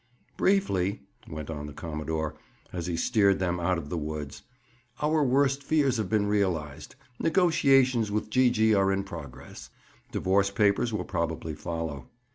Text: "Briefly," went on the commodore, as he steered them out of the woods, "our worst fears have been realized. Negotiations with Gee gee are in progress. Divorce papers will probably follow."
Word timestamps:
"Briefly," 0.35 1.03
went 1.29 1.51
on 1.51 1.67
the 1.67 1.73
commodore, 1.73 2.33
as 2.73 2.87
he 2.87 2.97
steered 2.97 3.37
them 3.37 3.59
out 3.59 3.77
of 3.77 3.89
the 3.91 3.99
woods, 3.99 4.41
"our 4.99 5.23
worst 5.23 5.61
fears 5.61 5.97
have 5.97 6.09
been 6.09 6.25
realized. 6.25 6.95
Negotiations 7.19 8.09
with 8.09 8.31
Gee 8.31 8.49
gee 8.49 8.73
are 8.73 8.91
in 8.91 9.03
progress. 9.03 9.69
Divorce 10.11 10.49
papers 10.49 10.91
will 10.91 11.05
probably 11.05 11.53
follow." 11.53 12.07